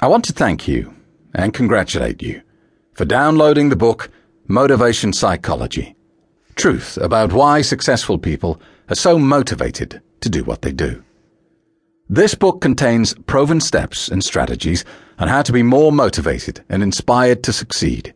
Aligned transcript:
I 0.00 0.06
want 0.06 0.24
to 0.26 0.32
thank 0.32 0.68
you 0.68 0.94
and 1.34 1.52
congratulate 1.52 2.22
you 2.22 2.42
for 2.94 3.04
downloading 3.04 3.68
the 3.68 3.74
book 3.74 4.10
Motivation 4.46 5.12
Psychology 5.12 5.96
Truth 6.54 6.98
about 6.98 7.32
why 7.32 7.62
successful 7.62 8.16
people 8.16 8.60
are 8.88 8.94
so 8.94 9.18
motivated 9.18 10.00
to 10.20 10.30
do 10.30 10.44
what 10.44 10.62
they 10.62 10.70
do. 10.70 11.02
This 12.08 12.36
book 12.36 12.60
contains 12.60 13.12
proven 13.26 13.60
steps 13.60 14.08
and 14.08 14.22
strategies 14.22 14.84
on 15.18 15.26
how 15.26 15.42
to 15.42 15.52
be 15.52 15.64
more 15.64 15.90
motivated 15.90 16.64
and 16.68 16.80
inspired 16.80 17.42
to 17.42 17.52
succeed. 17.52 18.14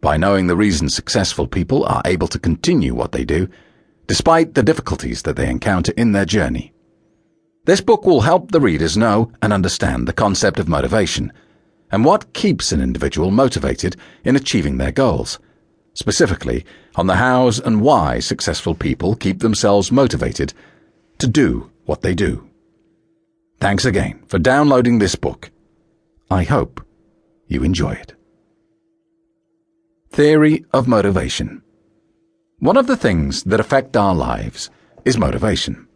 By 0.00 0.16
knowing 0.16 0.46
the 0.46 0.56
reasons 0.56 0.94
successful 0.94 1.46
people 1.46 1.84
are 1.84 2.02
able 2.06 2.28
to 2.28 2.38
continue 2.38 2.94
what 2.94 3.12
they 3.12 3.26
do, 3.26 3.50
despite 4.06 4.54
the 4.54 4.62
difficulties 4.62 5.20
that 5.22 5.36
they 5.36 5.50
encounter 5.50 5.92
in 5.98 6.12
their 6.12 6.24
journey. 6.24 6.72
This 7.68 7.82
book 7.82 8.06
will 8.06 8.22
help 8.22 8.50
the 8.50 8.62
readers 8.62 8.96
know 8.96 9.30
and 9.42 9.52
understand 9.52 10.08
the 10.08 10.14
concept 10.14 10.58
of 10.58 10.68
motivation 10.68 11.30
and 11.92 12.02
what 12.02 12.32
keeps 12.32 12.72
an 12.72 12.80
individual 12.80 13.30
motivated 13.30 13.94
in 14.24 14.36
achieving 14.36 14.78
their 14.78 14.90
goals, 14.90 15.38
specifically 15.92 16.64
on 16.96 17.08
the 17.08 17.16
hows 17.16 17.60
and 17.60 17.82
why 17.82 18.20
successful 18.20 18.74
people 18.74 19.14
keep 19.14 19.40
themselves 19.40 19.92
motivated 19.92 20.54
to 21.18 21.26
do 21.26 21.70
what 21.84 22.00
they 22.00 22.14
do. 22.14 22.48
Thanks 23.60 23.84
again 23.84 24.22
for 24.28 24.38
downloading 24.38 24.98
this 24.98 25.14
book. 25.14 25.50
I 26.30 26.44
hope 26.44 26.80
you 27.48 27.62
enjoy 27.64 27.92
it. 27.92 28.14
Theory 30.08 30.64
of 30.72 30.88
Motivation 30.88 31.60
One 32.60 32.78
of 32.78 32.86
the 32.86 32.96
things 32.96 33.42
that 33.42 33.60
affect 33.60 33.94
our 33.94 34.14
lives 34.14 34.70
is 35.04 35.18
motivation. 35.18 35.87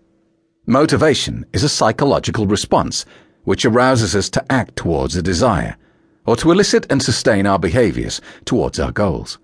Motivation 0.66 1.44
is 1.52 1.64
a 1.64 1.68
psychological 1.68 2.46
response 2.46 3.04
which 3.42 3.64
arouses 3.64 4.14
us 4.14 4.30
to 4.30 4.52
act 4.52 4.76
towards 4.76 5.16
a 5.16 5.22
desire 5.22 5.76
or 6.24 6.36
to 6.36 6.52
elicit 6.52 6.86
and 6.88 7.02
sustain 7.02 7.48
our 7.48 7.58
behaviors 7.58 8.20
towards 8.44 8.78
our 8.78 8.92
goals. 8.92 9.38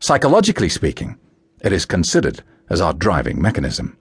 Psychologically 0.00 0.70
speaking, 0.70 1.18
it 1.60 1.70
is 1.70 1.84
considered 1.84 2.42
as 2.70 2.80
our 2.80 2.94
driving 2.94 3.42
mechanism, 3.42 3.98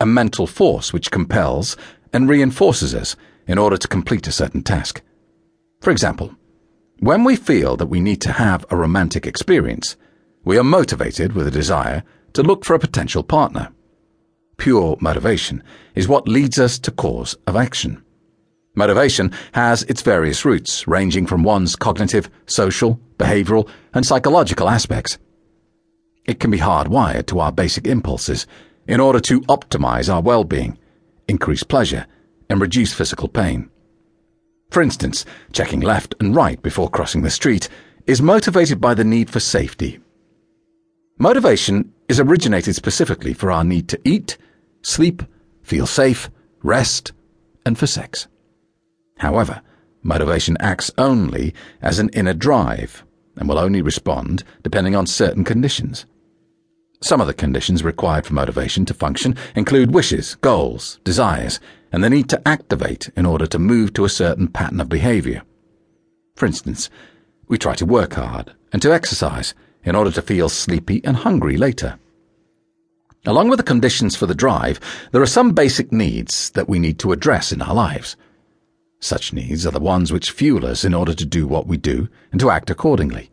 a 0.00 0.06
mental 0.06 0.46
force 0.46 0.94
which 0.94 1.10
compels 1.10 1.76
and 2.14 2.30
reinforces 2.30 2.94
us 2.94 3.14
in 3.46 3.58
order 3.58 3.76
to 3.76 3.86
complete 3.86 4.26
a 4.26 4.32
certain 4.32 4.62
task. 4.62 5.02
For 5.82 5.90
example, 5.90 6.34
when 7.00 7.24
we 7.24 7.36
feel 7.36 7.76
that 7.76 7.88
we 7.88 8.00
need 8.00 8.22
to 8.22 8.32
have 8.32 8.64
a 8.70 8.76
romantic 8.76 9.26
experience, 9.26 9.98
we 10.46 10.56
are 10.56 10.64
motivated 10.64 11.34
with 11.34 11.46
a 11.46 11.50
desire 11.50 12.04
to 12.32 12.42
look 12.42 12.64
for 12.64 12.72
a 12.72 12.78
potential 12.78 13.22
partner 13.22 13.70
pure 14.56 14.96
motivation, 15.00 15.62
is 15.94 16.08
what 16.08 16.28
leads 16.28 16.58
us 16.58 16.78
to 16.80 16.90
cause 16.90 17.36
of 17.46 17.56
action. 17.56 18.02
Motivation 18.76 19.30
has 19.52 19.84
its 19.84 20.02
various 20.02 20.44
roots, 20.44 20.86
ranging 20.88 21.26
from 21.26 21.44
one's 21.44 21.76
cognitive, 21.76 22.28
social, 22.46 23.00
behavioral, 23.18 23.68
and 23.92 24.04
psychological 24.04 24.68
aspects. 24.68 25.18
It 26.24 26.40
can 26.40 26.50
be 26.50 26.58
hardwired 26.58 27.26
to 27.26 27.40
our 27.40 27.52
basic 27.52 27.86
impulses 27.86 28.46
in 28.88 29.00
order 29.00 29.20
to 29.20 29.42
optimize 29.42 30.12
our 30.12 30.20
well 30.20 30.44
being, 30.44 30.78
increase 31.28 31.62
pleasure, 31.62 32.06
and 32.48 32.60
reduce 32.60 32.92
physical 32.92 33.28
pain. 33.28 33.70
For 34.70 34.82
instance, 34.82 35.24
checking 35.52 35.80
left 35.80 36.14
and 36.18 36.34
right 36.34 36.60
before 36.60 36.90
crossing 36.90 37.22
the 37.22 37.30
street 37.30 37.68
is 38.06 38.20
motivated 38.20 38.80
by 38.80 38.94
the 38.94 39.04
need 39.04 39.30
for 39.30 39.40
safety. 39.40 40.00
Motivation 41.24 41.90
is 42.06 42.20
originated 42.20 42.74
specifically 42.74 43.32
for 43.32 43.50
our 43.50 43.64
need 43.64 43.88
to 43.88 43.98
eat, 44.04 44.36
sleep, 44.82 45.22
feel 45.62 45.86
safe, 45.86 46.28
rest, 46.62 47.12
and 47.64 47.78
for 47.78 47.86
sex. 47.86 48.28
However, 49.16 49.62
motivation 50.02 50.58
acts 50.60 50.90
only 50.98 51.54
as 51.80 51.98
an 51.98 52.10
inner 52.10 52.34
drive 52.34 53.06
and 53.38 53.48
will 53.48 53.58
only 53.58 53.80
respond 53.80 54.44
depending 54.62 54.94
on 54.94 55.06
certain 55.06 55.44
conditions. 55.44 56.04
Some 57.00 57.22
of 57.22 57.26
the 57.26 57.32
conditions 57.32 57.82
required 57.82 58.26
for 58.26 58.34
motivation 58.34 58.84
to 58.84 58.92
function 58.92 59.34
include 59.56 59.94
wishes, 59.94 60.34
goals, 60.42 61.00
desires, 61.04 61.58
and 61.90 62.04
the 62.04 62.10
need 62.10 62.28
to 62.28 62.46
activate 62.46 63.08
in 63.16 63.24
order 63.24 63.46
to 63.46 63.58
move 63.58 63.94
to 63.94 64.04
a 64.04 64.10
certain 64.10 64.46
pattern 64.46 64.78
of 64.78 64.90
behavior. 64.90 65.40
For 66.36 66.44
instance, 66.44 66.90
we 67.48 67.56
try 67.56 67.74
to 67.76 67.86
work 67.86 68.12
hard 68.12 68.52
and 68.74 68.82
to 68.82 68.92
exercise 68.92 69.54
in 69.84 69.94
order 69.94 70.10
to 70.10 70.22
feel 70.22 70.48
sleepy 70.48 71.02
and 71.04 71.16
hungry 71.16 71.56
later. 71.56 71.98
Along 73.26 73.48
with 73.48 73.58
the 73.58 73.62
conditions 73.62 74.16
for 74.16 74.26
the 74.26 74.34
drive, 74.34 74.78
there 75.12 75.22
are 75.22 75.26
some 75.26 75.52
basic 75.52 75.92
needs 75.92 76.50
that 76.50 76.68
we 76.68 76.78
need 76.78 76.98
to 76.98 77.12
address 77.12 77.52
in 77.52 77.62
our 77.62 77.74
lives. 77.74 78.16
Such 79.00 79.32
needs 79.32 79.66
are 79.66 79.70
the 79.70 79.80
ones 79.80 80.12
which 80.12 80.30
fuel 80.30 80.66
us 80.66 80.84
in 80.84 80.94
order 80.94 81.14
to 81.14 81.24
do 81.24 81.46
what 81.46 81.66
we 81.66 81.76
do 81.76 82.08
and 82.32 82.40
to 82.40 82.50
act 82.50 82.70
accordingly. 82.70 83.30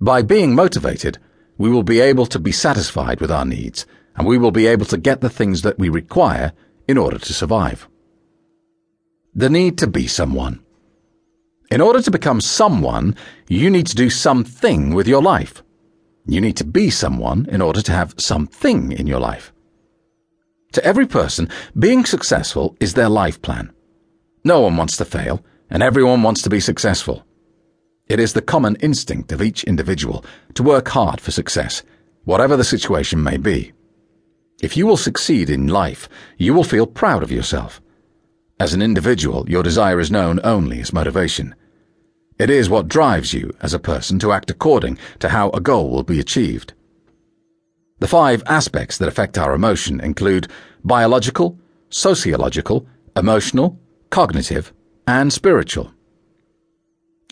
By 0.00 0.22
being 0.22 0.54
motivated, 0.54 1.18
we 1.58 1.70
will 1.70 1.82
be 1.82 2.00
able 2.00 2.26
to 2.26 2.38
be 2.38 2.52
satisfied 2.52 3.20
with 3.20 3.30
our 3.30 3.44
needs, 3.44 3.84
and 4.16 4.26
we 4.26 4.38
will 4.38 4.50
be 4.50 4.66
able 4.66 4.86
to 4.86 4.96
get 4.96 5.20
the 5.20 5.28
things 5.28 5.62
that 5.62 5.78
we 5.78 5.88
require 5.88 6.52
in 6.88 6.96
order 6.96 7.18
to 7.18 7.34
survive. 7.34 7.86
The 9.34 9.50
need 9.50 9.78
to 9.78 9.86
be 9.86 10.06
someone. 10.06 10.60
In 11.70 11.80
order 11.80 12.02
to 12.02 12.10
become 12.10 12.40
someone, 12.40 13.14
you 13.48 13.70
need 13.70 13.86
to 13.86 13.94
do 13.94 14.10
something 14.10 14.92
with 14.92 15.06
your 15.06 15.22
life. 15.22 15.62
You 16.26 16.40
need 16.40 16.56
to 16.56 16.64
be 16.64 16.90
someone 16.90 17.46
in 17.48 17.62
order 17.62 17.80
to 17.80 17.92
have 17.92 18.14
something 18.18 18.90
in 18.90 19.06
your 19.06 19.20
life. 19.20 19.52
To 20.72 20.84
every 20.84 21.06
person, 21.06 21.48
being 21.78 22.04
successful 22.04 22.76
is 22.80 22.94
their 22.94 23.08
life 23.08 23.40
plan. 23.40 23.72
No 24.42 24.60
one 24.60 24.76
wants 24.76 24.96
to 24.96 25.04
fail, 25.04 25.44
and 25.70 25.80
everyone 25.80 26.24
wants 26.24 26.42
to 26.42 26.50
be 26.50 26.58
successful. 26.58 27.24
It 28.08 28.18
is 28.18 28.32
the 28.32 28.42
common 28.42 28.74
instinct 28.76 29.30
of 29.30 29.40
each 29.40 29.62
individual 29.62 30.24
to 30.54 30.64
work 30.64 30.88
hard 30.88 31.20
for 31.20 31.30
success, 31.30 31.84
whatever 32.24 32.56
the 32.56 32.64
situation 32.64 33.22
may 33.22 33.36
be. 33.36 33.72
If 34.60 34.76
you 34.76 34.88
will 34.88 34.96
succeed 34.96 35.48
in 35.48 35.68
life, 35.68 36.08
you 36.36 36.52
will 36.52 36.64
feel 36.64 36.86
proud 36.86 37.22
of 37.22 37.30
yourself. 37.30 37.79
As 38.60 38.74
an 38.74 38.82
individual, 38.82 39.48
your 39.48 39.62
desire 39.62 39.98
is 39.98 40.10
known 40.10 40.38
only 40.44 40.82
as 40.82 40.92
motivation. 40.92 41.54
It 42.38 42.50
is 42.50 42.68
what 42.68 42.88
drives 42.88 43.32
you 43.32 43.56
as 43.62 43.72
a 43.72 43.78
person 43.78 44.18
to 44.18 44.32
act 44.32 44.50
according 44.50 44.98
to 45.20 45.30
how 45.30 45.48
a 45.50 45.62
goal 45.62 45.88
will 45.88 46.02
be 46.02 46.20
achieved. 46.20 46.74
The 48.00 48.06
five 48.06 48.42
aspects 48.44 48.98
that 48.98 49.08
affect 49.08 49.38
our 49.38 49.54
emotion 49.54 49.98
include 50.00 50.48
biological, 50.84 51.58
sociological, 51.88 52.86
emotional, 53.16 53.80
cognitive, 54.10 54.74
and 55.06 55.32
spiritual. 55.32 55.94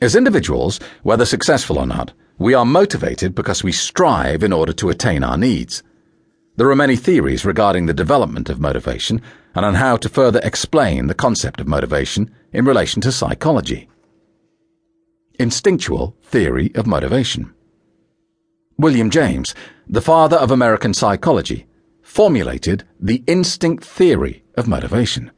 As 0.01 0.17
individuals, 0.17 0.81
whether 1.03 1.27
successful 1.27 1.79
or 1.79 1.87
not, 1.87 2.15
we 2.39 2.55
are 2.55 2.65
motivated 2.65 3.35
because 3.35 3.63
we 3.63 3.73
strive 3.73 4.43
in 4.43 4.53
order 4.55 4.73
to 4.73 4.89
attain 4.89 5.23
our 5.23 5.37
needs. 5.37 5.83
There 6.59 6.69
are 6.73 6.75
many 6.75 6.97
theories 6.97 7.45
regarding 7.45 7.87
the 7.87 7.95
development 7.95 8.51
of 8.51 8.59
motivation 8.59 9.23
and 9.55 9.65
on 9.65 9.75
how 9.75 9.97
to 9.99 10.09
further 10.09 10.41
explain 10.43 11.07
the 11.07 11.15
concept 11.15 11.61
of 11.61 11.69
motivation 11.69 12.35
in 12.53 12.65
relation 12.65 13.01
to 13.03 13.13
psychology. 13.13 13.89
Instinctual 15.39 16.17
Theory 16.25 16.73
of 16.75 16.85
Motivation. 16.85 17.55
William 18.77 19.09
James, 19.09 19.55
the 19.87 20.01
father 20.01 20.37
of 20.37 20.51
American 20.51 20.93
psychology, 20.93 21.69
formulated 22.03 22.83
the 22.99 23.23
instinct 23.29 23.85
theory 23.85 24.43
of 24.57 24.67
motivation. 24.67 25.31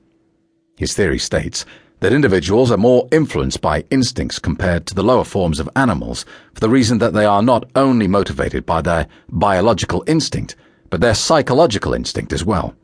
His 0.78 0.94
theory 0.94 1.18
states 1.18 1.66
that 1.98 2.14
individuals 2.14 2.70
are 2.70 2.78
more 2.78 3.06
influenced 3.12 3.60
by 3.60 3.84
instincts 3.90 4.38
compared 4.38 4.86
to 4.86 4.94
the 4.94 5.04
lower 5.04 5.24
forms 5.24 5.60
of 5.60 5.68
animals 5.76 6.24
for 6.54 6.60
the 6.60 6.70
reason 6.70 6.96
that 6.96 7.12
they 7.12 7.26
are 7.26 7.42
not 7.42 7.68
only 7.76 8.08
motivated 8.08 8.64
by 8.64 8.80
their 8.80 9.06
biological 9.28 10.02
instinct, 10.06 10.56
but 10.90 11.00
their 11.00 11.14
psychological 11.14 11.94
instinct 11.94 12.32
as 12.32 12.44
well. 12.44 12.74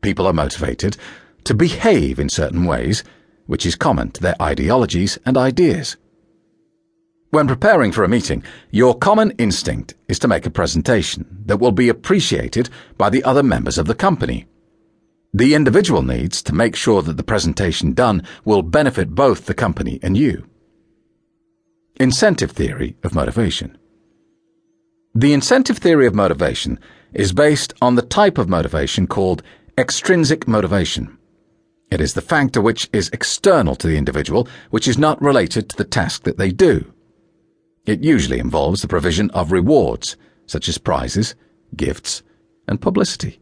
People 0.00 0.26
are 0.26 0.32
motivated 0.32 0.96
to 1.44 1.54
behave 1.54 2.18
in 2.18 2.28
certain 2.28 2.64
ways, 2.64 3.04
which 3.46 3.66
is 3.66 3.74
common 3.74 4.10
to 4.12 4.22
their 4.22 4.40
ideologies 4.40 5.18
and 5.26 5.36
ideas. 5.36 5.96
When 7.30 7.46
preparing 7.46 7.92
for 7.92 8.02
a 8.02 8.08
meeting, 8.08 8.42
your 8.70 8.96
common 8.98 9.30
instinct 9.32 9.94
is 10.08 10.18
to 10.20 10.28
make 10.28 10.46
a 10.46 10.50
presentation 10.50 11.44
that 11.46 11.58
will 11.58 11.70
be 11.72 11.88
appreciated 11.88 12.68
by 12.98 13.08
the 13.08 13.22
other 13.22 13.42
members 13.42 13.78
of 13.78 13.86
the 13.86 13.94
company. 13.94 14.46
The 15.32 15.54
individual 15.54 16.02
needs 16.02 16.42
to 16.42 16.54
make 16.54 16.74
sure 16.74 17.02
that 17.02 17.16
the 17.16 17.22
presentation 17.22 17.92
done 17.92 18.24
will 18.44 18.62
benefit 18.62 19.14
both 19.14 19.46
the 19.46 19.54
company 19.54 20.00
and 20.02 20.16
you. 20.16 20.44
Incentive 22.00 22.50
Theory 22.50 22.96
of 23.04 23.14
Motivation 23.14 23.78
The 25.14 25.32
incentive 25.32 25.78
theory 25.78 26.06
of 26.06 26.14
motivation 26.14 26.80
is 27.12 27.32
based 27.32 27.74
on 27.82 27.94
the 27.94 28.02
type 28.02 28.38
of 28.38 28.48
motivation 28.48 29.06
called 29.06 29.42
extrinsic 29.78 30.46
motivation. 30.46 31.16
It 31.90 32.00
is 32.00 32.14
the 32.14 32.22
factor 32.22 32.60
which 32.60 32.88
is 32.92 33.10
external 33.12 33.74
to 33.76 33.88
the 33.88 33.96
individual, 33.96 34.46
which 34.70 34.86
is 34.86 34.98
not 34.98 35.20
related 35.20 35.68
to 35.68 35.76
the 35.76 35.84
task 35.84 36.22
that 36.22 36.38
they 36.38 36.52
do. 36.52 36.92
It 37.86 38.04
usually 38.04 38.38
involves 38.38 38.82
the 38.82 38.88
provision 38.88 39.30
of 39.30 39.50
rewards, 39.50 40.16
such 40.46 40.68
as 40.68 40.78
prizes, 40.78 41.34
gifts, 41.76 42.22
and 42.68 42.80
publicity. 42.80 43.40